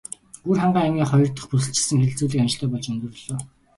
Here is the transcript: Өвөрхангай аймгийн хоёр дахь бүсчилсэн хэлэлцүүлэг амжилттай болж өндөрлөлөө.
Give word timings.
Өвөрхангай 0.45 0.83
аймгийн 0.85 1.09
хоёр 1.11 1.29
дахь 1.31 1.49
бүсчилсэн 1.51 1.97
хэлэлцүүлэг 2.01 2.41
амжилттай 2.43 2.69
болж 2.71 2.85
өндөрлөлөө. 2.91 3.37